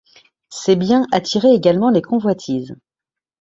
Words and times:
Ses 0.49 0.75
biens 0.75 1.05
attiraient 1.11 1.53
également 1.53 1.91
les 1.91 2.01
convoitises. 2.01 2.73